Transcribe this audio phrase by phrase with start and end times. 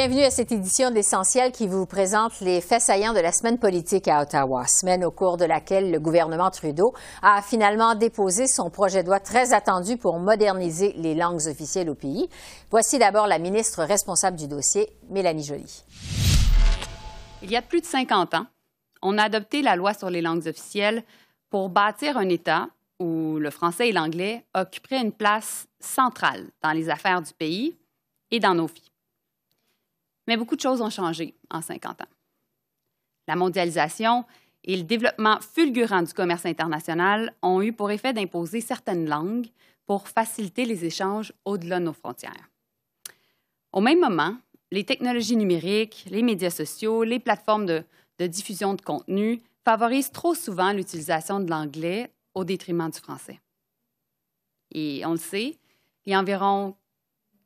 [0.00, 4.08] Bienvenue à cette édition d'Essentiel qui vous présente les faits saillants de la semaine politique
[4.08, 9.02] à Ottawa, semaine au cours de laquelle le gouvernement Trudeau a finalement déposé son projet
[9.02, 12.30] de loi très attendu pour moderniser les langues officielles au pays.
[12.70, 15.84] Voici d'abord la ministre responsable du dossier, Mélanie Joly.
[17.42, 18.46] Il y a plus de 50 ans,
[19.02, 21.04] on a adopté la loi sur les langues officielles
[21.50, 22.68] pour bâtir un État
[23.00, 27.76] où le français et l'anglais occuperaient une place centrale dans les affaires du pays
[28.30, 28.89] et dans nos vies.
[30.30, 32.12] Mais beaucoup de choses ont changé en 50 ans.
[33.26, 34.24] La mondialisation
[34.62, 39.48] et le développement fulgurant du commerce international ont eu pour effet d'imposer certaines langues
[39.86, 42.48] pour faciliter les échanges au-delà de nos frontières.
[43.72, 44.36] Au même moment,
[44.70, 47.82] les technologies numériques, les médias sociaux, les plateformes de,
[48.20, 53.40] de diffusion de contenu favorisent trop souvent l'utilisation de l'anglais au détriment du français.
[54.70, 55.58] Et on le sait,
[56.06, 56.76] il y a environ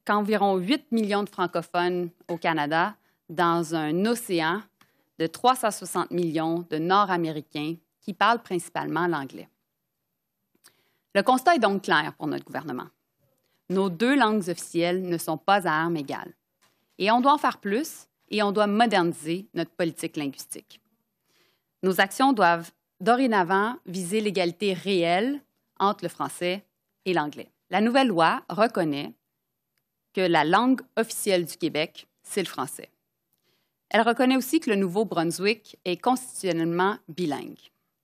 [0.05, 2.95] qu'environ 8 millions de francophones au Canada
[3.29, 4.63] dans un océan
[5.19, 9.49] de 360 millions de Nord-Américains qui parlent principalement l'anglais.
[11.15, 12.89] Le constat est donc clair pour notre gouvernement.
[13.71, 16.35] Nos deux langues officielles ne sont pas à armes égales.
[16.99, 20.81] Et on doit en faire plus et on doit moderniser notre politique linguistique.
[21.83, 25.41] Nos actions doivent dorénavant viser l'égalité réelle
[25.79, 26.65] entre le français
[27.05, 27.51] et l'anglais.
[27.71, 29.13] La nouvelle loi reconnaît
[30.15, 32.89] que la langue officielle du Québec, c'est le français.
[33.91, 37.59] Elle reconnaît aussi que le Nouveau-Brunswick est constitutionnellement bilingue.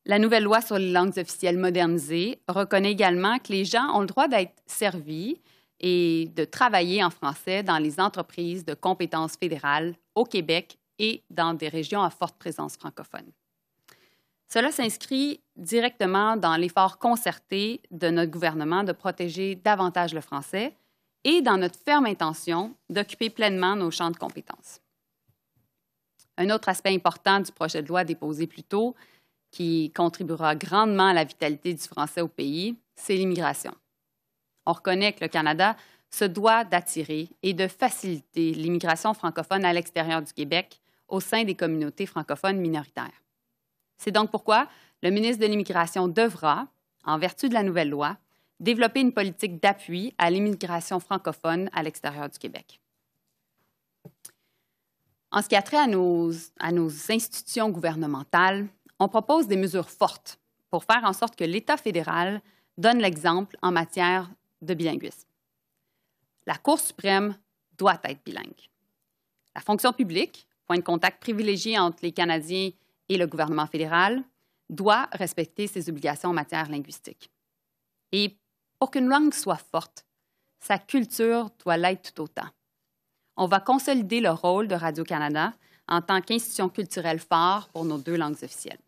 [0.06, 4.06] La nouvelle loi sur les langues officielles modernisées reconnaît également que les gens ont le
[4.06, 5.40] droit d'être servis
[5.78, 11.54] et de travailler en français dans les entreprises de compétences fédérales au Québec et dans
[11.54, 13.30] des régions à forte présence francophone.
[14.48, 20.74] Cela s'inscrit directement dans l'effort concerté de notre gouvernement de protéger davantage le français
[21.24, 24.80] et dans notre ferme intention d'occuper pleinement nos champs de compétences.
[26.36, 28.94] Un autre aspect important du projet de loi déposé plus tôt,
[29.50, 33.74] qui contribuera grandement à la vitalité du français au pays, c'est l'immigration.
[34.64, 35.76] On reconnaît que le Canada
[36.10, 41.54] se doit d'attirer et de faciliter l'immigration francophone à l'extérieur du Québec au sein des
[41.54, 43.22] communautés francophones minoritaires.
[43.98, 44.68] C'est donc pourquoi
[45.02, 46.68] le ministre de l'Immigration devra,
[47.04, 48.16] en vertu de la nouvelle loi,
[48.60, 52.80] développer une politique d'appui à l'immigration francophone à l'extérieur du Québec.
[55.32, 56.32] En ce qui a trait à nos,
[57.08, 58.68] institutions gouvernementales,
[58.98, 60.38] on propose des mesures fortes
[60.70, 62.42] pour faire en sorte que l'État fédéral
[62.76, 65.28] donne l'exemple en matière de bilinguisme.
[66.46, 67.36] La Cour suprême
[67.78, 68.68] doit être bilingue.
[69.54, 72.70] La fonction publique, point de contact privilégié entre les Canadiens
[73.08, 74.22] et le gouvernement fédéral,
[74.68, 77.30] doit respecter ses obligations en matière linguistique.
[78.12, 78.36] Et
[78.80, 80.06] pour qu'une langue soit forte,
[80.58, 82.48] sa culture doit l'être tout autant.
[83.36, 85.52] On va consolider le rôle de Radio-Canada
[85.86, 88.80] en tant qu'institution culturelle phare pour nos deux langues officielles.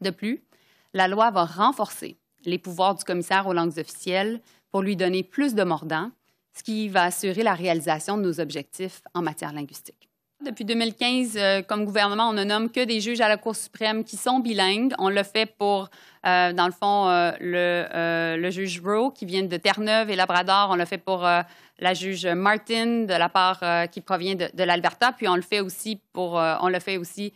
[0.00, 0.44] De plus,
[0.92, 5.54] la loi va renforcer les pouvoirs du commissaire aux langues officielles pour lui donner plus
[5.54, 6.10] de mordant,
[6.52, 10.05] ce qui va assurer la réalisation de nos objectifs en matière linguistique.
[10.44, 14.04] Depuis 2015, euh, comme gouvernement, on ne nomme que des juges à la Cour suprême
[14.04, 14.92] qui sont bilingues.
[14.98, 15.88] On le fait pour,
[16.26, 20.68] euh, dans le fond, euh, le, juge Rowe qui vient de Terre-Neuve et Labrador.
[20.70, 21.26] On le fait pour
[21.78, 23.60] la juge Martin de la part
[23.90, 25.12] qui provient de, l'Alberta.
[25.12, 27.32] Puis on le fait aussi pour, on le fait aussi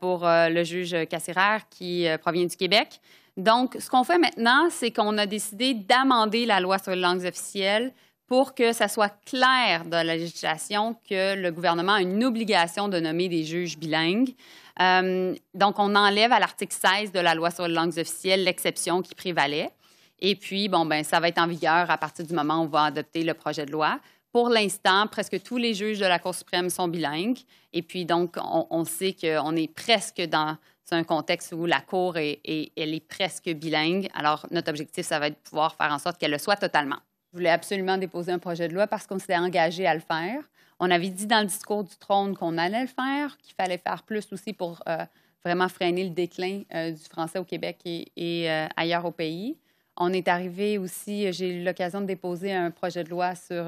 [0.00, 3.00] pour le juge Cassiraire qui provient du Québec.
[3.36, 7.24] Donc, ce qu'on fait maintenant, c'est qu'on a décidé d'amender la loi sur les langues
[7.24, 7.92] officielles
[8.26, 12.98] pour que ça soit clair dans la législation que le gouvernement a une obligation de
[12.98, 14.34] nommer des juges bilingues.
[14.80, 19.00] Euh, donc, on enlève à l'article 16 de la loi sur les langues officielles l'exception
[19.00, 19.70] qui prévalait.
[20.18, 22.66] Et puis, bon, ben, ça va être en vigueur à partir du moment où on
[22.66, 24.00] va adopter le projet de loi.
[24.32, 27.38] Pour l'instant, presque tous les juges de la Cour suprême sont bilingues.
[27.72, 30.56] Et puis, donc, on, sait qu'on est presque dans
[30.90, 34.08] un contexte où la Cour est, elle est presque bilingue.
[34.14, 36.98] Alors, notre objectif, ça va être de pouvoir faire en sorte qu'elle le soit totalement.
[37.36, 40.42] Je voulais absolument déposer un projet de loi parce qu'on s'était engagé à le faire.
[40.80, 44.04] On avait dit dans le discours du trône qu'on allait le faire, qu'il fallait faire
[44.04, 45.04] plus aussi pour euh,
[45.44, 48.06] vraiment freiner le déclin euh, du français au Québec et,
[48.50, 49.58] euh, ailleurs au pays.
[49.98, 53.66] On est arrivé aussi, j'ai eu l'occasion de déposer un projet de loi sur,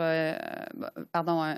[1.13, 1.55] pardon,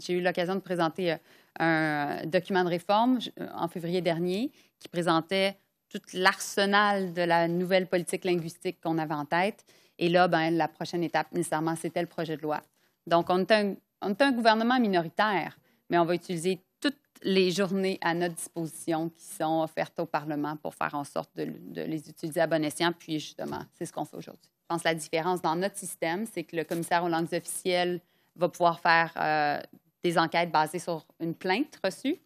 [0.00, 1.16] j'ai eu l'occasion de présenter
[1.58, 3.18] un document de réforme
[3.56, 5.56] en février dernier qui présentait
[5.88, 9.64] tout l'arsenal de la nouvelle politique linguistique qu'on avait en tête.
[9.98, 12.60] Et là, ben, la prochaine étape, nécessairement, c'était le projet de loi.
[13.06, 15.58] Donc, on est, un, gouvernement minoritaire,
[15.88, 20.56] mais on va utiliser toutes les journées à notre disposition qui sont offertes au Parlement
[20.56, 22.92] pour faire en sorte de, les utiliser à bon escient.
[22.92, 24.50] Puis, justement, c'est ce qu'on fait aujourd'hui.
[24.62, 28.00] Je pense que la différence dans notre système, c'est que le commissaire aux langues officielles
[28.36, 29.60] va pouvoir faire euh,
[30.02, 32.16] des enquêtes basées sur une plainte reçue.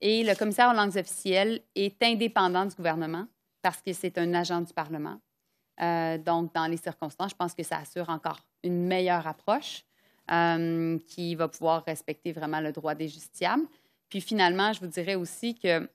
[0.00, 3.26] Et le commissaire aux langues officielles est indépendant du gouvernement
[3.62, 5.18] parce que c'est un agent du Parlement.
[5.80, 9.84] Euh, donc, dans les circonstances, je pense que ça assure encore une meilleure approche
[10.30, 13.64] euh, qui va pouvoir respecter vraiment le droit des justiciables.
[14.08, 15.88] Puis finalement, je vous dirais aussi que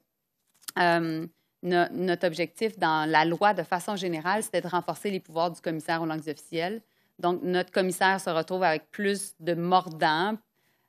[0.77, 1.27] euh,
[1.63, 6.01] notre objectif dans la loi, de façon générale, c'était de renforcer les pouvoirs du commissaire
[6.01, 6.81] aux langues officielles.
[7.19, 10.37] Donc, notre commissaire se retrouve avec plus de mordants.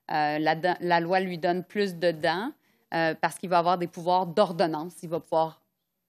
[0.09, 2.53] La, la, loi lui donne plus de dents
[2.91, 4.95] parce qu'il va avoir des pouvoirs d'ordonnance.
[5.03, 5.63] Il va pouvoir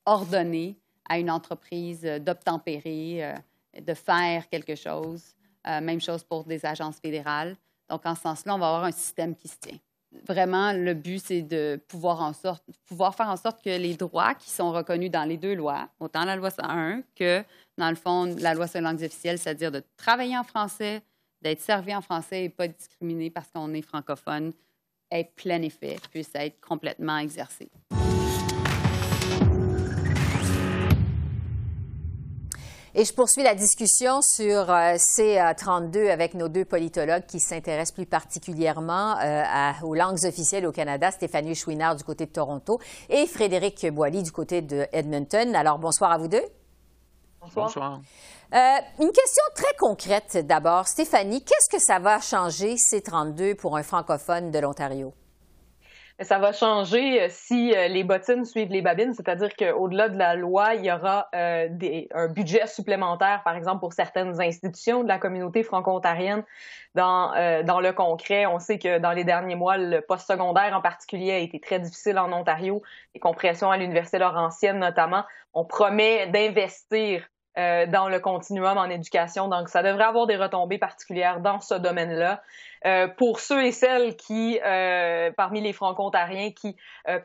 [0.06, 0.78] ordonner
[1.08, 3.34] à une entreprise d'obtempérer, euh,
[3.80, 5.36] de faire quelque chose.
[5.68, 7.56] Euh, même chose pour des agences fédérales.
[7.90, 9.78] Donc, en ce sens-là, on va avoir un système qui se tient.
[10.28, 12.20] Vraiment, le but, c'est de pouvoir
[13.16, 16.36] faire en sorte que les droits qui sont reconnus dans les deux lois, autant la
[16.36, 17.44] loi 101 que,
[17.78, 21.02] dans le fond, la loi sur les langues officielles, c'est-à-dire de travailler en français,
[21.42, 24.54] d'être servi en français et pas discriminé parce qu'on est francophone,
[25.10, 27.70] ait plein effet, puisse être complètement exercé.
[32.96, 38.06] Et je poursuis la discussion sur euh, C32 avec nos deux politologues qui s'intéressent plus
[38.06, 39.44] particulièrement euh,
[39.82, 42.80] aux langues officielles au Canada, Stéphanie Chouinard du côté de Toronto
[43.10, 45.56] et Frédéric Boilly du côté de Edmonton.
[45.56, 46.44] Alors, bonsoir à vous deux.
[47.56, 48.00] Bonsoir.
[48.54, 48.58] Euh,
[49.00, 50.88] une question très concrète d'abord.
[50.88, 55.16] Stéphanie, qu'est-ce que ça va changer C32 pour un francophone de l'Ontario?
[56.20, 60.36] Ça va changer euh, si euh, les bottines suivent les babines, c'est-à-dire qu'au-delà de la
[60.36, 65.08] loi, il y aura euh, des, un budget supplémentaire, par exemple, pour certaines institutions de
[65.08, 66.44] la communauté franco-ontarienne.
[66.94, 71.40] Dans, le concret, on sait que dans les derniers mois, le post-secondaire en particulier a
[71.40, 72.84] été très difficile en Ontario,
[73.16, 75.24] les compressions à l'Université Laurentienne notamment.
[75.56, 79.48] On promet d'investir dans le continuum en éducation.
[79.48, 82.44] Donc, ça devrait avoir des retombées particulières dans ce domaine-là.
[82.86, 86.76] Euh, pour ceux et celles qui, euh, parmi les franco-ontariens, qui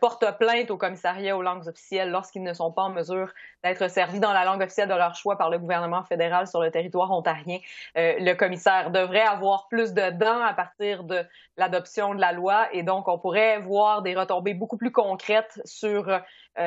[0.00, 3.32] portent plainte au commissariat aux langues officielles lorsqu'ils ne sont pas en mesure
[3.62, 6.70] d'être servis dans la langue officielle de leur choix par le gouvernement fédéral sur le
[6.70, 7.58] territoire ontarien,
[7.94, 11.24] le commissaire devrait avoir plus de dents à partir de
[11.56, 16.20] l'adoption de la loi et donc on pourrait voir des retombées beaucoup plus concrètes sur,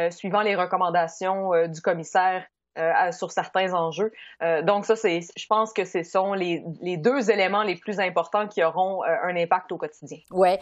[0.10, 2.46] suivant les recommandations du commissaire
[2.78, 4.14] euh, sur certains enjeux.
[4.42, 8.00] Euh, donc ça, c'est, je pense que ce sont les, les, deux éléments les plus
[8.00, 10.20] importants qui auront euh, un impact au quotidien.
[10.32, 10.56] Oui.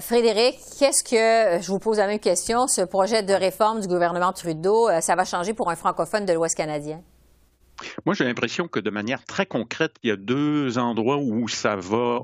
[0.00, 4.34] Frédéric, qu'est-ce que, je vous pose la même question, ce projet de réforme du gouvernement
[4.34, 7.00] Trudeau, ça va changer pour un francophone de l'Ouest canadien?
[8.04, 11.76] Moi, j'ai l'impression que de manière très concrète, il y a deux endroits où ça
[11.76, 12.20] va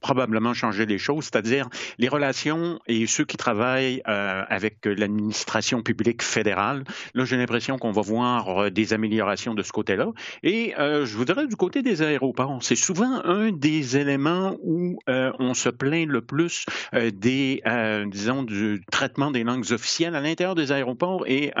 [0.00, 1.68] probablement changer les choses, c'est-à-dire
[1.98, 6.84] les relations et ceux qui travaillent euh, avec l'administration publique fédérale.
[7.14, 10.08] Là, j'ai l'impression qu'on va voir euh, des améliorations de ce côté-là.
[10.42, 15.54] Et euh, je voudrais du côté des aéroports, c'est souvent un des éléments où on
[15.54, 17.62] se plaint le plus des,
[18.06, 21.52] disons, du traitement des langues officielles à l'intérieur des aéroports et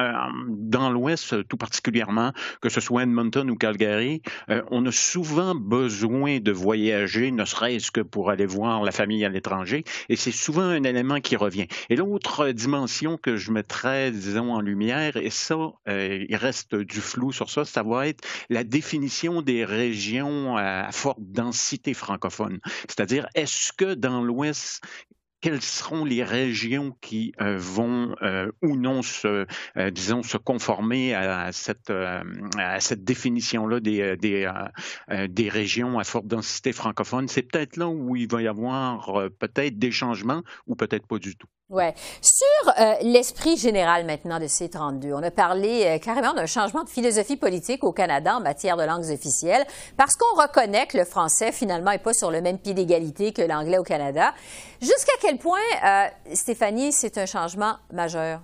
[0.48, 4.22] dans l'Ouest tout particulièrement, que ce soit Edmonton ou Calgary,
[4.70, 9.28] on a souvent besoin de voyager, ne serait-ce que pour aller voir la famille à
[9.28, 9.84] l'étranger.
[10.08, 11.66] Et c'est souvent un élément qui revient.
[11.88, 15.56] Et l'autre dimension que je mettrais, disons, en lumière, et ça,
[15.88, 20.90] euh, il reste du flou sur ça, ça va être la définition des régions à
[20.92, 22.60] forte densité francophone.
[22.88, 24.82] C'est-à-dire, est-ce que dans l'Ouest,
[25.40, 31.14] quelles seront les régions qui euh, vont euh, ou non se, euh, disons, se conformer
[31.14, 34.50] à cette, à cette définition-là des, des,
[35.28, 37.28] des, régions à forte densité francophone?
[37.28, 41.36] C'est peut-être là où il va y avoir peut-être des changements ou peut-être pas du
[41.36, 41.48] tout.
[41.70, 41.84] Oui.
[42.20, 46.88] Sur euh, l'esprit général maintenant de C32, on a parlé euh, carrément d'un changement de
[46.88, 49.64] philosophie politique au Canada en matière de langues officielles
[49.96, 53.42] parce qu'on reconnaît que le français finalement n'est pas sur le même pied d'égalité que
[53.42, 54.34] l'anglais au Canada.
[54.80, 58.40] Jusqu'à quel point, euh, Stéphanie, c'est un changement majeur?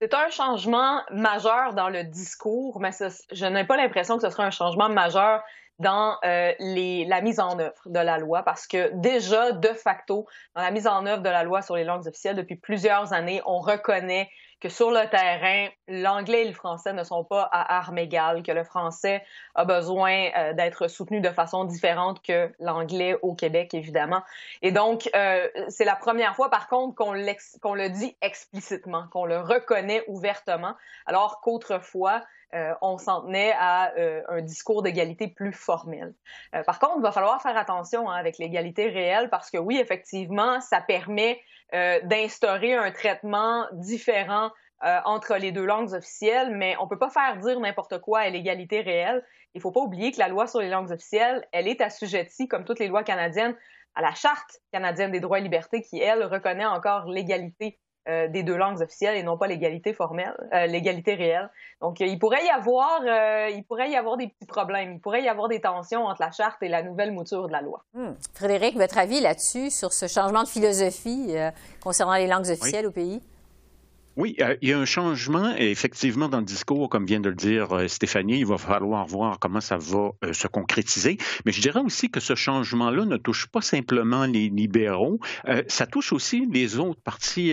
[0.00, 2.90] C'est un changement majeur dans le discours, mais
[3.32, 5.42] je n'ai pas l'impression que ce sera un changement majeur
[5.78, 10.26] dans euh, les, la mise en œuvre de la loi parce que déjà, de facto,
[10.54, 13.40] dans la mise en œuvre de la loi sur les langues officielles, depuis plusieurs années,
[13.46, 14.28] on reconnaît
[14.60, 18.50] que sur le terrain, l'anglais et le français ne sont pas à armes égales, que
[18.50, 19.22] le français
[19.54, 24.22] a besoin euh, d'être soutenu de façon différente que l'anglais au Québec, évidemment.
[24.62, 29.38] Et donc, euh, c'est la première fois, par contre, qu'on le dit explicitement, qu'on le
[29.38, 30.74] reconnaît ouvertement,
[31.06, 32.22] alors qu'autrefois,
[32.54, 36.14] euh, on s'en tenait à euh, un discours d'égalité plus formel.
[36.54, 39.78] Euh, par contre, il va falloir faire attention hein, avec l'égalité réelle parce que oui,
[39.78, 41.40] effectivement, ça permet
[42.04, 44.50] d'instaurer un traitement différent
[44.80, 48.30] entre les deux langues officielles, mais on ne peut pas faire dire n'importe quoi à
[48.30, 49.22] l'égalité réelle.
[49.52, 52.48] Il ne faut pas oublier que la loi sur les langues officielles, elle est assujettie,
[52.48, 53.54] comme toutes les lois canadiennes,
[53.94, 57.78] à la Charte canadienne des droits et libertés qui, elle, reconnaît encore l'égalité
[58.08, 61.50] euh, des deux langues officielles et non pas l'égalité formelle, euh, l'égalité réelle.
[61.82, 63.02] Donc, euh, il pourrait y avoir,
[63.50, 66.30] il pourrait y avoir des petits problèmes, il pourrait y avoir des tensions entre la
[66.30, 67.84] charte et la nouvelle mouture de la loi.
[67.92, 68.12] Hmm.
[68.34, 71.34] Frédéric, votre avis là-dessus sur ce changement de philosophie
[71.82, 73.20] concernant les langues officielles au pays?
[74.18, 77.36] Oui, euh, il y a un changement, effectivement, dans le discours, comme vient de le
[77.36, 81.18] dire euh, Stéphanie, il va falloir voir comment ça va euh, se concrétiser.
[81.46, 85.20] Mais je dirais aussi que ce changement-là ne touche pas simplement les libéraux,
[85.68, 87.52] ça touche aussi les autres partis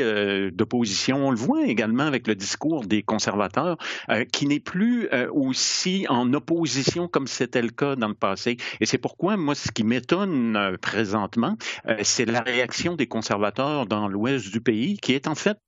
[0.51, 1.27] d'opposition.
[1.27, 3.77] On le voit également avec le discours des conservateurs,
[4.31, 8.57] qui n'est plus aussi en opposition comme c'était le cas dans le passé.
[8.79, 11.57] Et c'est pourquoi, moi, ce qui m'étonne présentement,
[12.01, 15.59] c'est la réaction des conservateurs dans l'ouest du pays, qui est en fait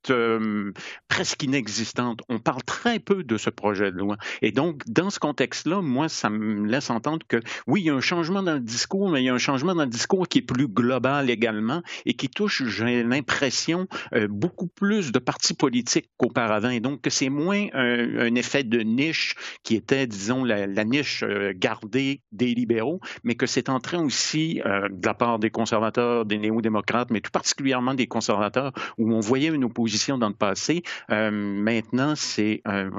[1.08, 2.22] presque inexistante.
[2.30, 4.18] On parle très peu de ce projet de loi.
[4.42, 7.96] Et donc, dans ce contexte-là, moi, ça me laisse entendre que oui, il y a
[7.96, 10.40] un changement dans le discours, mais il y a un changement dans le discours qui
[10.40, 16.10] est plus global également et qui touche, j'ai l'impression, euh, beaucoup plus de partis politiques
[16.18, 16.70] qu'auparavant.
[16.70, 21.54] Et donc, que c'est moins un, effet de niche qui était, disons, la, niche euh,
[21.56, 26.26] gardée des libéraux, mais que c'est en train aussi, euh, de la part des conservateurs,
[26.26, 30.67] des néo-démocrates, mais tout particulièrement des conservateurs, où on voyait une opposition dans le passé,
[31.12, 32.90] euh, maintenant, c'est euh,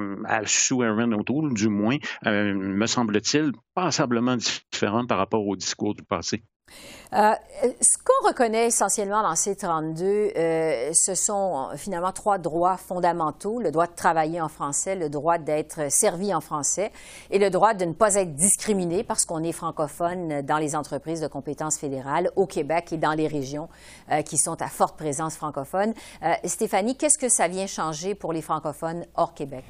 [0.46, 1.96] sous Aaron O'Toole, du moins,
[2.26, 6.42] euh, me semble-t-il, passablement différent par rapport au discours du passé.
[7.14, 7.34] Euh,
[7.80, 13.60] ce qu'on reconnaît essentiellement dans C32, euh, ce sont finalement trois droits fondamentaux.
[13.60, 16.92] Le droit de travailler en français, le droit d'être servi en français
[17.30, 21.20] et le droit de ne pas être discriminé parce qu'on est francophone dans les entreprises
[21.20, 23.68] de compétences fédérales au Québec et dans les régions
[24.12, 25.94] euh, qui sont à forte présence francophone.
[26.44, 29.64] Stéphanie, qu'est-ce que ça vient changer pour les francophones hors Québec?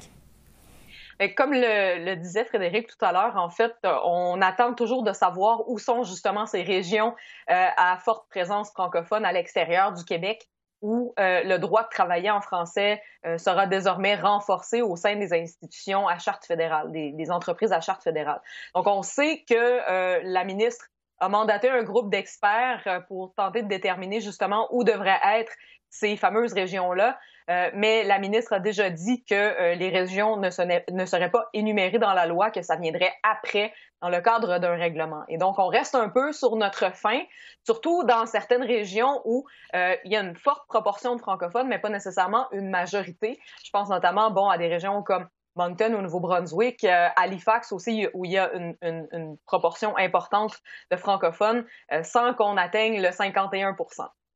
[1.35, 5.77] Comme le, disait Frédéric tout à l'heure, en fait, on attend toujours de savoir où
[5.77, 7.13] sont justement ces régions
[7.49, 10.47] euh, à forte présence francophone à l'extérieur du Québec
[10.81, 15.33] où euh, le droit de travailler en français euh, sera désormais renforcé au sein des
[15.33, 18.41] institutions à charte fédérale, des, des entreprises à charte fédérale.
[18.73, 20.85] Donc, on sait que la ministre
[21.19, 25.51] a mandaté un groupe d'experts pour tenter de déterminer justement où devraient être
[25.89, 27.19] ces fameuses régions-là.
[27.49, 31.97] Euh, mais la ministre a déjà dit que euh, les régions ne, seraient pas énumérées
[31.97, 35.23] dans la loi, que ça viendrait après dans le cadre d'un règlement.
[35.29, 37.19] Et donc, on reste un peu sur notre fin,
[37.65, 41.79] surtout dans certaines régions où euh, il y a une forte proportion de francophones, mais
[41.79, 43.39] pas nécessairement une majorité.
[43.65, 48.31] Je pense notamment, bon, à des régions comme Moncton au Nouveau-Brunswick, Halifax aussi, où il
[48.31, 50.57] y a une proportion importante
[50.91, 51.65] de francophones,
[52.03, 53.75] sans qu'on atteigne le 51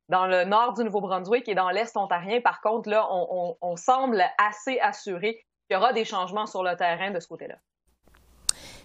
[0.08, 4.78] dans le nord du Nouveau-Brunswick et dans l'est ontarien, par contre, là, on, semble assez
[4.80, 5.34] assuré
[5.66, 7.56] qu'il y aura des changements sur le terrain de ce côté-là.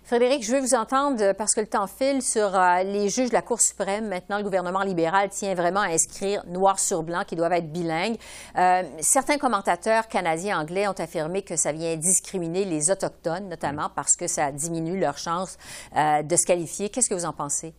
[0.04, 3.34] Frédéric, je veux vous entendre parce que le temps file sur euh, les juges de
[3.34, 4.08] la Cour suprême.
[4.08, 8.18] Maintenant, le gouvernement libéral tient vraiment à inscrire noir sur blanc qu'ils doivent être bilingues.
[8.58, 14.16] Euh, certains commentateurs canadiens anglais ont affirmé que ça vient discriminer les Autochtones, notamment parce
[14.16, 15.60] que ça diminue leur chance
[15.96, 16.90] euh, de se qualifier.
[16.90, 17.76] Qu'est-ce que vous en pensez?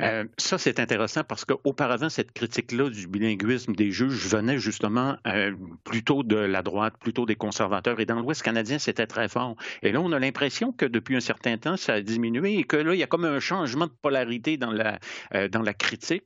[0.00, 5.52] Euh, ça, c'est intéressant parce qu'auparavant, cette critique-là du bilinguisme des juges venait justement euh,
[5.84, 8.00] plutôt de la droite, plutôt des conservateurs.
[8.00, 9.56] Et dans l'Ouest canadien, c'était très fort.
[9.82, 12.76] Et là, on a l'impression que depuis un certain temps, ça a diminué et que
[12.76, 14.98] là, il y a comme un changement de polarité dans la,
[15.34, 15.48] euh,
[15.78, 16.24] critique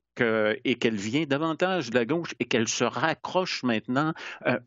[0.65, 4.15] et qu'elle vient davantage de la gauche et qu'elle se raccroche maintenant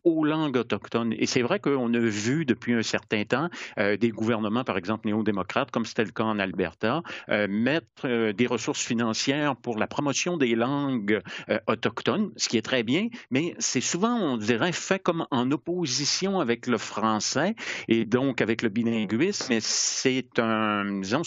[0.05, 1.13] aux langues autochtones.
[1.17, 5.70] Et c'est vrai qu'on a vu depuis un certain temps des gouvernements, par exemple néo-démocrates,
[5.70, 11.21] comme c'était le cas en Alberta, mettre des ressources financières pour la promotion des langues
[11.67, 16.39] autochtones, ce qui est très bien, mais c'est souvent, on dirait, fait comme en opposition
[16.39, 17.55] avec le français
[17.88, 19.57] et donc avec le bilinguisme.
[19.60, 20.27] C'est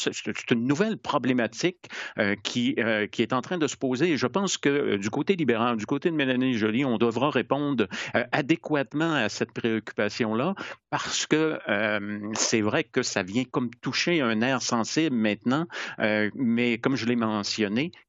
[0.04, 1.88] c'est une nouvelle problématique
[2.42, 2.76] qui,
[3.12, 5.86] qui est en train de se poser côté, je pense que du côté libéral, du
[5.86, 7.86] côté de Mélanie Joly, on devra répondre
[8.32, 10.54] adéquatement à cette préoccupation-là
[10.90, 11.58] parce que
[12.34, 15.66] c'est vrai que ça vient comme toucher un air sensible maintenant,
[16.34, 17.53] mais comme je l'ai mentionné,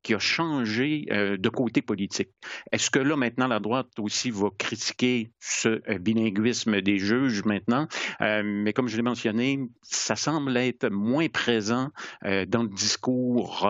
[0.04, 2.30] qui a changé de côté politique.
[2.72, 7.88] Est-ce que là, maintenant, la droite aussi va critiquer ce bilinguisme des juges maintenant?
[8.20, 11.90] mais comme je l'ai mentionné, ça semble être moins présent
[12.24, 13.68] dans le discours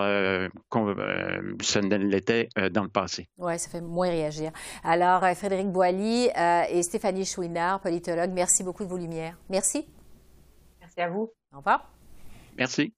[0.68, 0.96] qu'on
[1.60, 3.28] ça ne l'était dans le passé.
[3.38, 4.52] Oui, ça fait moins réagir.
[4.84, 6.28] Alors, Frédéric Boilly
[6.70, 9.36] et Stéphanie Chouinard, politologue, merci beaucoup de vos lumières.
[9.48, 9.86] Merci.
[10.80, 11.32] Merci à vous.
[11.52, 11.90] Au revoir.
[12.56, 12.94] Merci.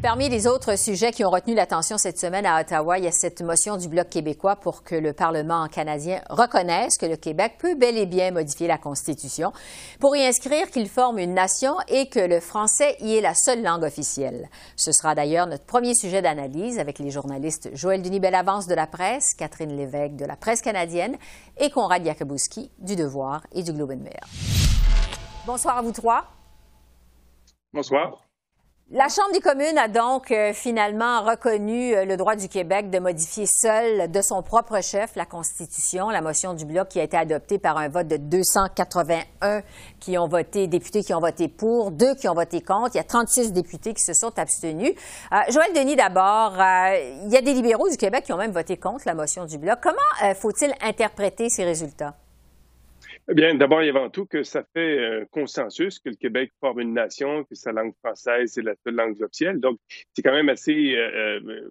[0.00, 3.12] Parmi les autres sujets qui ont retenu l'attention cette semaine à Ottawa, il y a
[3.12, 7.74] cette motion du Bloc québécois pour que le Parlement canadien reconnaisse que le Québec peut
[7.74, 9.52] bel et bien modifier la Constitution
[9.98, 13.60] pour y inscrire qu'il forme une nation et que le français y est la seule
[13.60, 14.48] langue officielle.
[14.76, 19.34] Ce sera d'ailleurs notre premier sujet d'analyse avec les journalistes Joël Denis-Bellavance de la presse,
[19.34, 21.16] Catherine Lévesque de la presse canadienne
[21.56, 24.20] et Conrad Jakubowski du Devoir et du Globe and Mail.
[25.44, 26.24] Bonsoir à vous trois.
[27.72, 28.27] Bonsoir.
[28.90, 32.98] La Chambre des communes a donc euh, finalement reconnu euh, le droit du Québec de
[32.98, 37.14] modifier seul de son propre chef la Constitution, la motion du bloc qui a été
[37.14, 39.60] adoptée par un vote de 281
[40.00, 42.92] qui ont voté, députés qui ont voté pour, deux qui ont voté contre.
[42.94, 44.94] Il y a 36 députés qui se sont abstenus.
[45.32, 48.78] Euh, Joël Denis, d'abord, il y a des libéraux du Québec qui ont même voté
[48.78, 49.80] contre la motion du bloc.
[49.82, 52.14] Comment faut-il interpréter ces résultats?
[53.30, 56.80] Eh bien, d'abord et avant tout, que ça fait un consensus que le Québec forme
[56.80, 59.60] une nation, que sa langue française est la seule langue officielle.
[59.60, 59.78] Donc,
[60.14, 61.68] c'est quand même assez euh, euh,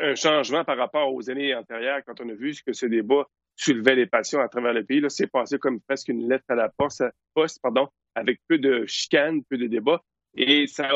[0.00, 3.96] un changement par rapport aux années antérieures quand on a vu que ce débat soulevait
[3.96, 5.00] les passions à travers le pays.
[5.00, 7.04] Là, c'est passé comme presque une lettre à la poste,
[7.34, 10.00] poste pardon, avec peu de chicanes, peu de débats.
[10.36, 10.88] Et ça,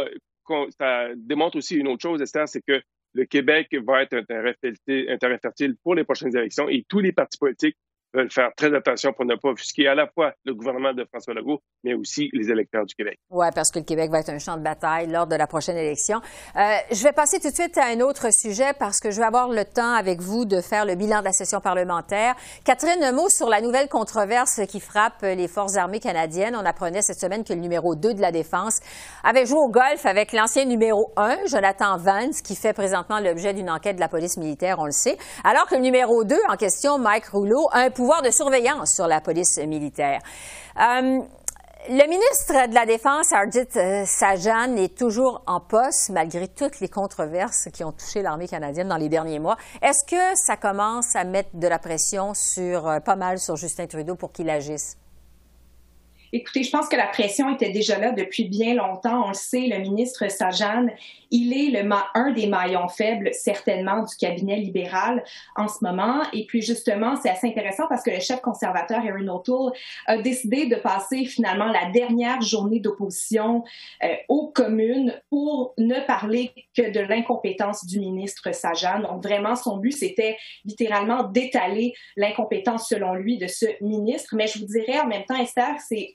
[0.78, 2.80] ça démontre aussi une autre chose, Esther, c'est que
[3.12, 7.36] le Québec va être un terrain fertile pour les prochaines élections et tous les partis
[7.36, 7.76] politiques
[8.14, 11.34] veulent faire très attention pour ne pas offusquer à la fois le gouvernement de François
[11.34, 13.18] Legault, mais aussi les électeurs du Québec.
[13.30, 15.76] Oui, parce que le Québec va être un champ de bataille lors de la prochaine
[15.76, 16.20] élection.
[16.56, 19.26] Euh, je vais passer tout de suite à un autre sujet parce que je vais
[19.26, 22.34] avoir le temps avec vous de faire le bilan de la session parlementaire.
[22.64, 26.56] Catherine, un mot sur la nouvelle controverse qui frappe les forces armées canadiennes.
[26.56, 28.80] On apprenait cette semaine que le numéro 2 de la Défense
[29.24, 33.70] avait joué au golf avec l'ancien numéro 1, Jonathan Vance, qui fait présentement l'objet d'une
[33.70, 36.98] enquête de la police militaire, on le sait, alors que le numéro 2 en question,
[36.98, 38.30] Mike Rouleau, un pouvoir de
[38.84, 40.20] sur la police militaire.
[40.76, 41.20] Euh,
[41.88, 46.88] le ministre de la Défense, Arjit euh, Sajan, est toujours en poste malgré toutes les
[46.88, 49.56] controverses qui ont touché l'armée canadienne dans les derniers mois.
[49.82, 53.86] Est-ce que ça commence à mettre de la pression sur euh, pas mal sur Justin
[53.86, 54.96] Trudeau pour qu'il agisse?
[56.34, 59.26] Écoutez, je pense que la pression était déjà là depuis bien longtemps.
[59.26, 60.86] On le sait, le ministre Sajan,
[61.30, 65.22] il est le un des maillons faibles, certainement, du cabinet libéral
[65.56, 66.22] en ce moment.
[66.32, 69.72] Et puis, justement, c'est assez intéressant parce que le chef conservateur, Erin O'Toole,
[70.06, 73.62] a décidé de passer finalement la dernière journée d'opposition
[74.02, 79.00] euh, aux communes pour ne parler que de l'incompétence du ministre Sajan.
[79.00, 84.34] Donc, vraiment, son but, c'était littéralement d'étaler l'incompétence, selon lui, de ce ministre.
[84.34, 86.14] Mais je vous dirais en même temps, Esther, c'est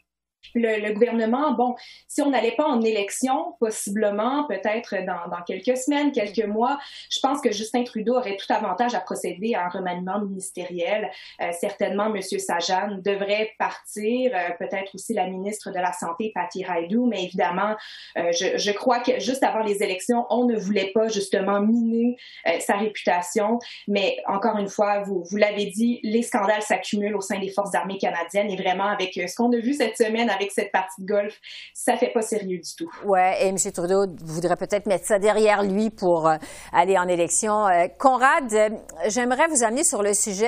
[0.55, 1.75] le, gouvernement, bon,
[2.07, 6.79] si on n'allait pas en élection, possiblement, peut-être dans, quelques semaines, quelques mois,
[7.09, 11.09] je pense que Justin Trudeau aurait tout avantage à procéder à un remaniement ministériel.
[11.41, 12.21] Euh, certainement, M.
[12.21, 17.75] Sajan devrait partir, euh, peut-être aussi la ministre de la Santé, Patty Raidou, mais évidemment,
[18.17, 22.17] euh, je, crois que juste avant les élections, on ne voulait pas justement miner
[22.59, 23.59] sa réputation.
[23.87, 27.97] Mais encore une fois, vous l'avez dit, les scandales s'accumulent au sein des forces armées
[27.97, 31.33] canadiennes et vraiment avec ce qu'on a vu cette semaine avec cette partie de golf,
[31.73, 32.89] ça fait pas sérieux du tout.
[33.05, 33.57] Ouais, et M.
[33.73, 36.37] Trudeau voudrait peut-être mettre ça derrière lui pour euh,
[36.71, 37.67] aller en élection.
[37.67, 38.69] Euh, Conrad, euh,
[39.07, 40.47] j'aimerais vous amener sur le sujet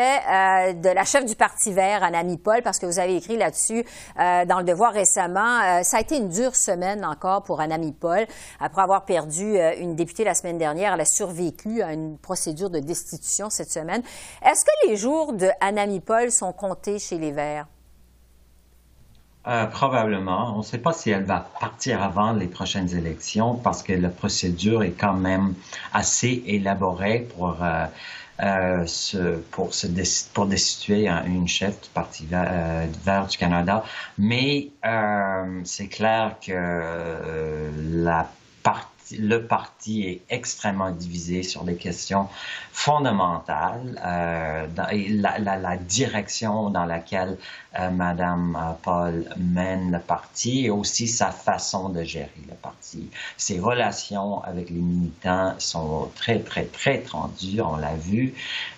[0.74, 3.84] de la chef du Parti vert, Anami Paul, parce que vous avez écrit là-dessus
[4.16, 5.84] dans Le Devoir récemment.
[5.84, 8.26] ça a été une dure semaine encore pour Anami Paul.
[8.60, 12.80] Après avoir perdu une députée la semaine dernière, elle a survécu à une procédure de
[12.80, 14.02] destitution cette semaine.
[14.44, 17.68] Est-ce que les jours de Anami Paul sont comptés chez les Verts?
[19.48, 20.54] Euh, probablement.
[20.56, 24.10] On ne sait pas si elle va partir avant les prochaines élections parce que la
[24.10, 25.54] procédure est quand même
[25.94, 27.86] assez élaborée pour, euh,
[28.42, 28.86] euh,
[29.52, 29.88] pour, se
[30.34, 33.86] pour destituer une chef du Parti vert, du Canada.
[34.18, 34.72] Mais
[35.64, 37.72] c'est clair que
[38.04, 38.30] la
[38.62, 42.28] partie le parti est extrêmement divisé sur les questions
[42.72, 44.00] fondamentales.
[44.06, 47.38] Euh, la, direction dans laquelle
[47.80, 53.10] euh, Madame euh, Paul mène le parti et aussi sa façon de gérer le parti.
[53.38, 58.34] Ses relations avec les militants sont très, très, très tendues, on l'a vu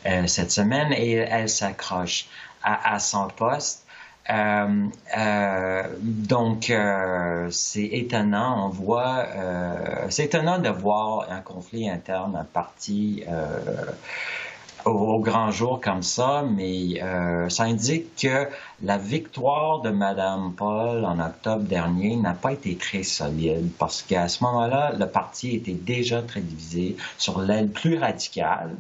[0.05, 2.27] euh, cette semaine, et elle s'accroche
[2.63, 3.80] à, son poste.
[4.31, 9.27] Euh, euh, donc, euh, c'est étonnant, on voit,
[10.09, 13.23] c'est étonnant de voir un conflit interne, un parti
[14.85, 17.01] au, grand jour comme ça, mais
[17.49, 18.47] ça indique que
[18.83, 24.27] la victoire de Mme Paul en octobre dernier n'a pas été très solide parce qu'à
[24.27, 28.75] ce moment-là, le parti était déjà très divisé sur l'aile plus radicale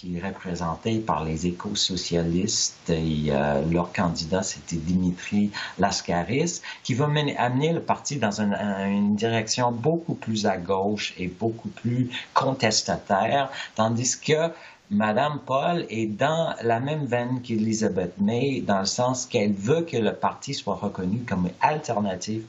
[0.00, 7.06] qui est représenté par les éco-socialistes et euh, leur candidat, c'était Dimitri Lascaris, qui va
[7.36, 14.18] amener le parti dans une, direction beaucoup plus à gauche et beaucoup plus contestataire, tandis
[14.18, 14.50] que
[14.90, 19.98] Madame Paul est dans la même veine qu'Elizabeth May, dans le sens qu'elle veut que
[19.98, 22.44] le parti soit reconnu comme alternative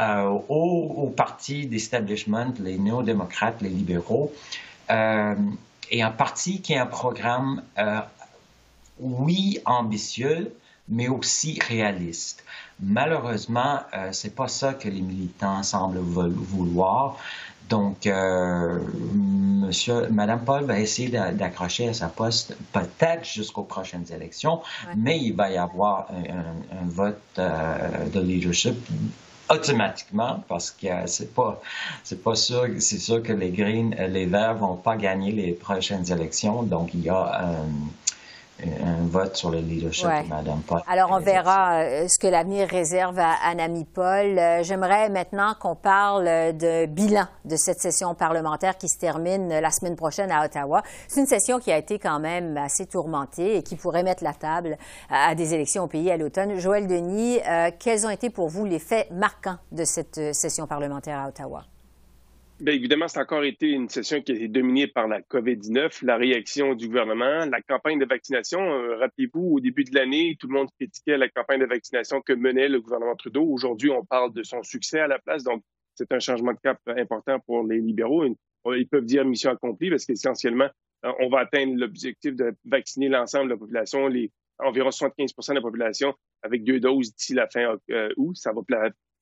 [0.00, 4.32] euh, au, au, parti d'establishment, les néo-démocrates, les libéraux.
[4.90, 5.36] Euh,
[5.90, 8.00] et un parti qui a un programme, euh,
[8.98, 10.54] oui, ambitieux,
[10.88, 12.44] mais aussi réaliste.
[12.80, 17.16] Malheureusement, euh, c'est pas ça que les militants semblent vouloir.
[17.68, 18.80] Donc, euh,
[19.14, 24.60] monsieur, Madame Paul va essayer d'accrocher à sa poste peut-être jusqu'aux prochaines élections,
[24.96, 28.76] mais il va y avoir un, un vote euh, de leadership
[29.50, 31.60] automatiquement parce que c'est pas
[32.04, 36.10] c'est pas sûr c'est sûr que les Greens les Verts vont pas gagner les prochaines
[36.10, 36.62] élections.
[36.62, 37.54] Donc il y a
[38.64, 40.82] un vote sur le leadership de Mme Paul.
[40.86, 44.38] Alors, on verra euh, ce que l'avenir réserve à Anami Paul.
[44.38, 49.70] Euh, j'aimerais maintenant qu'on parle de bilan de cette session parlementaire qui se termine la
[49.70, 50.82] semaine prochaine à Ottawa.
[51.08, 54.34] C'est une session qui a été quand même assez tourmentée et qui pourrait mettre la
[54.34, 54.76] table
[55.10, 56.58] à des élections au pays à l'automne.
[56.58, 61.18] Joël Denis, euh, quels ont été pour vous les faits marquants de cette session parlementaire
[61.18, 61.64] à Ottawa?
[62.60, 66.18] Bien, évidemment, c'est encore été une session qui a été dominée par la COVID-19, la
[66.18, 68.60] réaction du gouvernement, la campagne de vaccination.
[68.60, 72.34] Euh, rappelez-vous, au début de l'année, tout le monde critiquait la campagne de vaccination que
[72.34, 73.44] menait le gouvernement Trudeau.
[73.44, 75.42] Aujourd'hui, on parle de son succès à la place.
[75.42, 75.62] Donc,
[75.94, 78.26] c'est un changement de cap important pour les libéraux.
[78.66, 80.68] Ils peuvent dire mission accomplie parce qu'essentiellement,
[81.06, 85.54] euh, on va atteindre l'objectif de vacciner l'ensemble de la population, les environ 75% de
[85.54, 88.36] la population avec deux doses d'ici la fin euh, août.
[88.36, 88.60] Ça va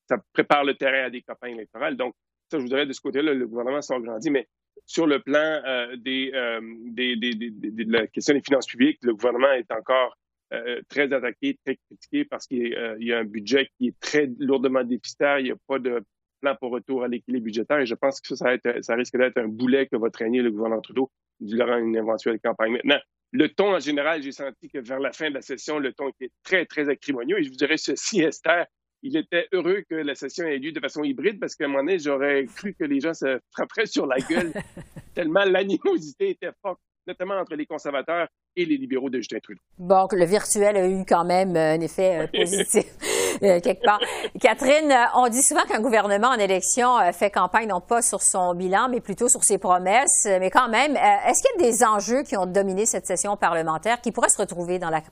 [0.09, 1.97] ça prépare le terrain à des campagnes électorales.
[1.97, 2.15] Donc,
[2.51, 4.49] ça, je voudrais de ce côté-là, le gouvernement s'agrandit, mais
[4.87, 9.15] sur le plan euh, euh, des, des, des, de la question des finances publiques, le
[9.15, 10.17] gouvernement est encore
[10.53, 14.85] euh, très attaqué, très critiqué parce qu'il y a un budget qui est très lourdement
[14.85, 15.41] déficitaire.
[15.41, 16.03] Il n'y a pas de
[16.41, 19.87] plan pour retour à l'équilibre budgétaire et je pense que ça risque d'être un boulet
[19.87, 22.73] que va traîner le gouvernement Trudeau durant une éventuelle campagne.
[22.73, 23.01] Maintenant,
[23.33, 26.09] le ton en général, j'ai senti que vers la fin de la session, le ton
[26.09, 28.67] était très, très acrimonieux et je vous dirais ceci, Esther,
[29.03, 31.85] il était heureux que la session ait lieu de façon hybride parce qu'à un moment
[31.85, 34.53] donné, j'aurais cru que les gens se frapperaient sur la gueule
[35.15, 39.61] tellement l'animosité était forte, notamment entre les conservateurs et les libéraux de Justin Trudeau.
[39.79, 42.85] Bon, le virtuel a eu quand même un effet euh, positif.
[43.43, 44.01] Euh, quelque part.
[44.41, 48.53] Catherine, euh, on dit souvent qu'un gouvernement en élection fait campagne non pas sur son
[48.53, 50.27] bilan, mais plutôt sur ses promesses.
[50.27, 54.01] Mais quand même, est-ce qu'il y a des enjeux qui ont dominé cette session parlementaire
[54.01, 55.03] qui pourraient se retrouver dans la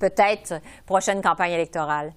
[0.00, 2.14] peut-être prochaine campagne électorale?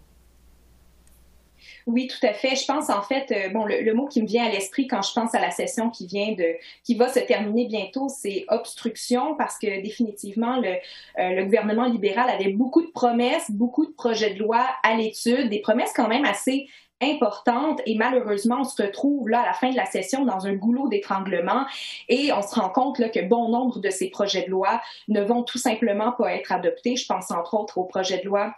[1.88, 2.56] Oui, tout à fait.
[2.56, 5.14] Je pense en fait, euh, bon, le, mot qui me vient à l'esprit quand je
[5.14, 9.58] pense à la session qui vient de, qui va se terminer bientôt, c'est obstruction, parce
[9.58, 10.74] que définitivement le,
[11.20, 15.50] euh, le gouvernement libéral avait beaucoup de promesses, beaucoup de projets de loi à l'étude,
[15.50, 16.68] des promesses quand même assez
[17.02, 20.54] importantes et malheureusement on se retrouve là à la fin de la session dans un
[20.54, 21.66] goulot d'étranglement
[22.10, 25.22] et on se rend compte là, que bon nombre de ces projets de loi ne
[25.22, 26.96] vont tout simplement pas être adoptés.
[26.96, 28.54] Je pense entre autres au projet de loi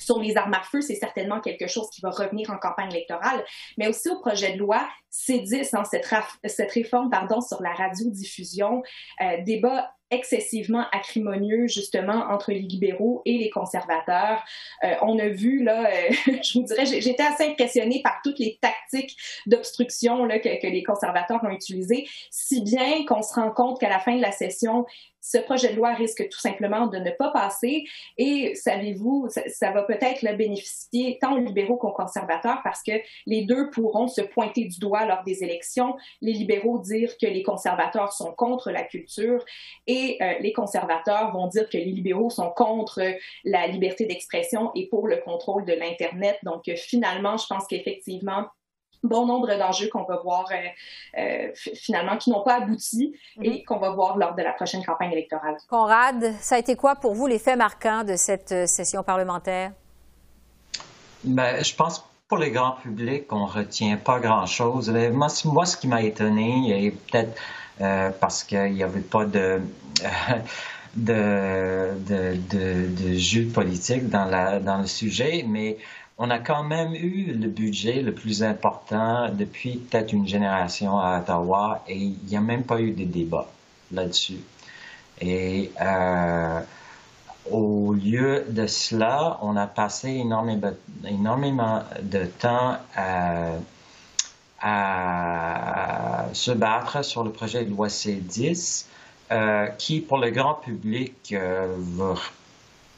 [0.00, 3.44] sur les armes à feu, c'est certainement quelque chose qui va revenir en campagne électorale,
[3.78, 6.08] mais aussi au projet de loi C10, hein, cette,
[6.44, 8.82] cette, réforme pardon, sur la radiodiffusion,
[9.20, 14.42] euh, débat excessivement acrimonieux justement entre les libéraux et les conservateurs.
[14.84, 18.58] Euh, on a vu là, euh, je vous dirais, j'étais assez impressionnée par toutes les
[18.60, 23.88] tactiques d'obstruction que, que, les conservateurs ont utilisées, si bien qu'on se rend compte qu'à
[23.88, 24.84] la fin de la session,
[25.20, 27.84] ce projet de loi risque tout simplement de ne pas passer.
[28.16, 32.92] Et savez-vous, ça, ça, va peut-être le bénéficier tant aux libéraux qu'aux conservateurs parce que
[33.26, 35.96] les deux pourront se pointer du doigt lors des élections.
[36.22, 39.44] Les libéraux dire que les conservateurs sont contre la culture
[39.86, 43.00] et euh, les conservateurs vont dire que les libéraux sont contre
[43.44, 46.38] la liberté d'expression et pour le contrôle de l'Internet.
[46.42, 48.46] Donc finalement, je pense qu'effectivement,
[49.02, 50.50] bon nombre d'enjeux qu'on va voir
[51.54, 53.64] finalement qui n'ont pas abouti et mm-hmm.
[53.64, 55.56] qu'on va voir lors de la prochaine campagne électorale.
[55.68, 59.72] Conrad, ça a été quoi pour vous les faits marquants de cette session parlementaire?
[61.24, 64.88] Ben, je pense pour le grand public, on retient pas grand-chose.
[64.88, 67.36] Moi, moi, ce qui m'a étonné, et peut-être
[67.80, 69.60] euh, parce qu'il n'y avait pas de,
[70.96, 75.78] de, de, de, jeu politique dans, le sujet, mais
[76.18, 81.20] on a quand même eu le budget le plus important depuis peut-être une génération à
[81.20, 83.50] Ottawa et il n'y a même pas eu de débat
[83.92, 84.40] là-dessus.
[85.20, 86.60] Et euh,
[87.50, 90.22] au lieu de cela, on a passé
[91.06, 93.52] énormément, de temps à,
[94.62, 98.86] se battre sur le projet de loi C10,
[99.32, 102.14] euh, qui pour le grand public euh, veut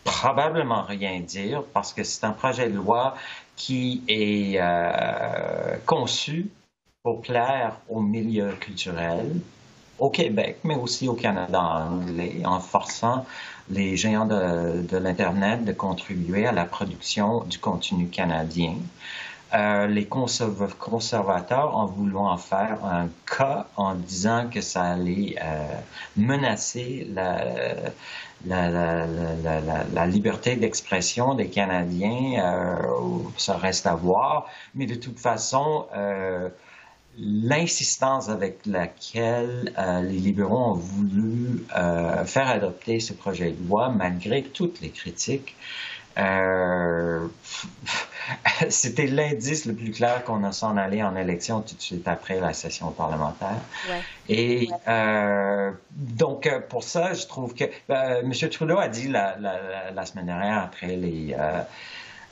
[0.02, 3.14] probablement rien dire parce que c'est un projet de loi
[3.54, 6.48] qui est euh, conçu
[7.02, 9.30] pour plaire au milieu culturel,
[9.98, 13.26] au Québec, mais aussi au Canada anglais, en forçant
[13.68, 18.76] les géants de, l'Internet de contribuer à la production du contenu canadien.
[19.54, 25.74] Euh, les conservateurs en voulant en faire un cas en disant que ça allait euh,
[26.16, 27.44] menacer la,
[28.46, 32.76] la, liberté d'expression des Canadiens, euh,
[33.36, 34.46] ça reste à voir.
[34.74, 35.86] Mais de toute façon,
[37.18, 43.90] l'insistance avec laquelle euh, les libéraux ont voulu euh, faire adopter ce projet de loi,
[43.90, 45.54] malgré toutes les critiques,
[46.18, 47.26] euh,
[48.68, 52.40] c'était l'indice le plus clair qu'on a s'en aller en élection tout de suite après
[52.40, 53.60] la session parlementaire.
[54.28, 54.68] Et
[55.90, 58.32] donc, pour ça, je trouve que M.
[58.50, 59.36] Trudeau a dit la,
[59.94, 61.36] la semaine dernière, après les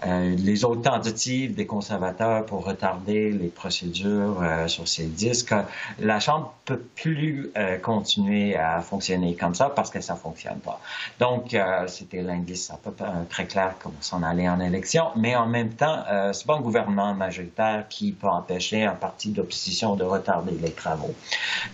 [0.06, 5.54] euh, les autres tentatives des conservateurs pour retarder les procédures euh, sur ces disques,
[5.98, 10.80] la Chambre peut plus euh, continuer à fonctionner comme ça parce que ça fonctionne pas.
[11.18, 11.56] Donc,
[11.88, 12.72] c'était l'indice
[13.28, 17.14] très clair qu'on s'en allait en élection, mais en même temps, c'est pas un gouvernement
[17.14, 21.14] majoritaire qui peut empêcher un parti d'opposition de retarder les travaux.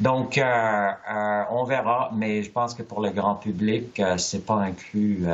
[0.01, 5.25] Donc, on verra, mais je pense que pour le grand public, c'est pas inclus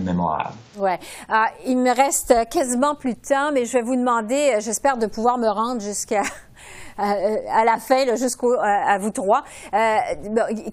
[0.00, 0.54] mémorable.
[0.76, 0.98] Ouais.
[1.28, 4.98] Ah, il me reste quasiment plus de temps, mais je vais vous demander, euh, j'espère
[4.98, 6.22] de pouvoir me rendre jusqu'à
[6.98, 9.44] à, la fin, jusqu'à à vous trois.
[9.74, 9.96] Euh,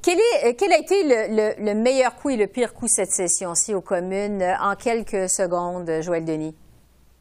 [0.01, 3.81] quel, est, quel a été le, meilleur coup et le pire coup cette session-ci aux
[3.81, 6.55] communes en quelques secondes, Joël Denis?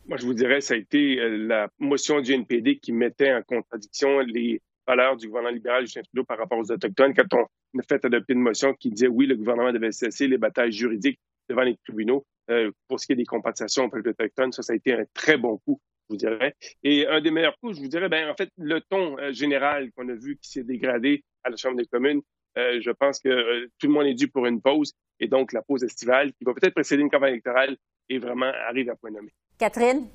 [0.07, 3.43] Moi, je vous dirais, ça a été euh, la motion du NPD qui mettait en
[3.43, 7.13] contradiction les valeurs du gouvernement libéral Justin Trudeau par rapport aux Autochtones.
[7.15, 10.39] Quand on a fait adopter une motion qui disait oui, le gouvernement devait cesser les
[10.39, 11.21] batailles juridiques
[11.51, 14.73] devant les tribunaux, euh, pour ce qui est des compensations aux peuples autochtones, ça, ça
[14.73, 16.55] a été un très bon coup, je vous dirais.
[16.83, 19.91] Et un des meilleurs coups, je vous dirais, ben en fait, le ton euh, général
[19.93, 22.23] qu'on a vu qui s'est dégradé à la Chambre des communes,
[22.57, 24.95] euh, je pense que tout le monde est dû pour une pause.
[25.21, 27.77] Et donc, la pause estivale, qui va peut-être précéder une campagne électorale,
[28.09, 29.33] est vraiment arrive à point nommé.
[29.59, 30.09] Catherine?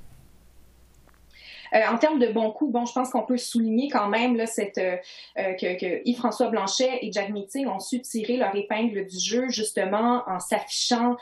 [1.73, 4.45] Euh, en termes de bons coups, bon, je pense qu'on peut souligner quand même là,
[4.45, 4.95] cette, euh,
[5.37, 9.49] euh, que, que Yves-François Blanchet et Jack Meeting ont su tirer leur épingle du jeu
[9.49, 11.15] justement en s'affichant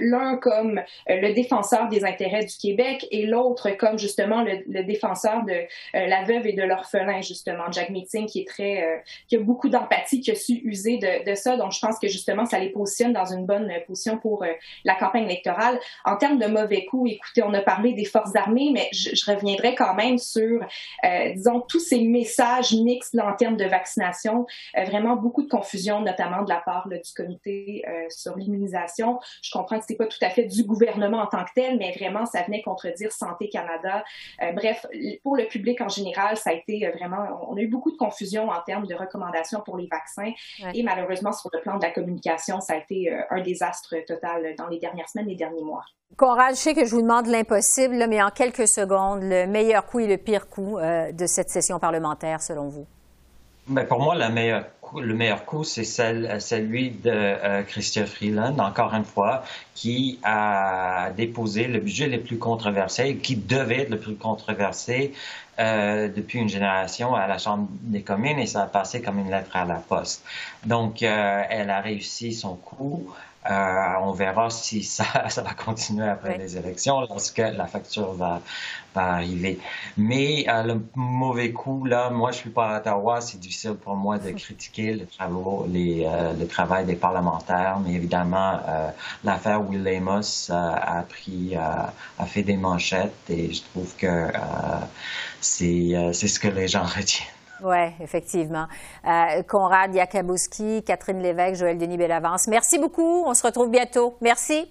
[0.00, 5.54] l'un comme le défenseur des intérêts du Québec et l'autre comme justement le, défenseur de
[5.94, 7.70] la veuve et de l'orphelin justement.
[7.70, 11.34] Jack Meeting qui est très, qui a beaucoup d'empathie, qui a su user de, de,
[11.34, 11.56] ça.
[11.56, 14.44] Donc je pense que justement ça les positionne dans une bonne position pour
[14.84, 15.78] la campagne électorale.
[16.04, 19.30] En termes de mauvais coups, écoutez, on a parlé des forces armées, mais je, je
[19.30, 20.60] reviendrai quand même sur,
[21.04, 24.46] euh, disons, tous ces messages mixtes en termes de vaccination.
[24.76, 29.18] Euh, vraiment beaucoup de confusion, notamment de la part du comité euh, sur l'immunisation.
[29.42, 31.92] Je comprends que c'est pas tout à fait du gouvernement en tant que tel, mais
[31.92, 34.04] vraiment, ça venait contredire Santé Canada.
[34.54, 34.86] bref,
[35.22, 38.48] pour le public en général, ça a été vraiment, on a eu beaucoup de confusion
[38.48, 40.32] en termes de recommandations pour les vaccins.
[40.74, 44.68] Et malheureusement, sur le plan de la communication, ça a été un désastre total dans
[44.68, 45.84] les dernières semaines, les derniers mois.
[46.16, 50.00] Conrad, je sais que je vous demande l'impossible, mais en quelques secondes, le meilleur coup
[50.00, 52.86] et le pire coup euh, de cette session parlementaire, selon vous?
[53.66, 58.06] Bien, pour moi, le meilleur coup, meilleur c'est celui de euh, Christian
[58.58, 63.98] encore une fois, qui a déposé le budget le plus controversé, qui devait être le
[63.98, 65.12] plus controversé
[65.58, 69.30] euh, depuis une génération à la Chambre des communes, et ça a passé comme une
[69.30, 70.24] lettre à la poste.
[70.66, 73.12] Donc, elle a réussi son coup.
[73.50, 78.40] Euh, on verra si ça, ça va continuer après les élections lorsque la facture va,
[78.94, 79.58] va arriver.
[79.96, 83.96] Mais euh, le mauvais coup, là, moi, je suis pas à Ottawa, c'est difficile pour
[83.96, 88.60] moi de critiquer le, travail, les, euh, le travail des parlementaires, mais évidemment,
[89.24, 94.28] l'affaire Will Amos a pris, a fait des manchettes et je trouve que
[95.40, 97.41] c'est ce que les gens retiennent.
[97.62, 98.66] Oui, effectivement.
[99.06, 102.48] Euh, Conrad Yakabowski, Catherine Lévesque, Joël Denis Bellavance.
[102.48, 103.24] Merci beaucoup.
[103.26, 104.16] On se retrouve bientôt.
[104.20, 104.70] Merci.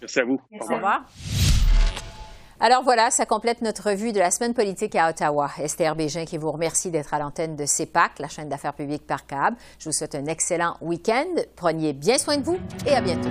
[0.00, 0.40] Merci à vous.
[0.60, 1.02] Au revoir.
[2.62, 5.50] Alors voilà, ça complète notre revue de la semaine politique à Ottawa.
[5.58, 9.26] Esther Bégin qui vous remercie d'être à l'antenne de CEPAC, la chaîne d'affaires publiques par
[9.26, 9.56] câble.
[9.78, 11.40] Je vous souhaite un excellent week-end.
[11.56, 13.30] Prenez bien soin de vous et à bientôt.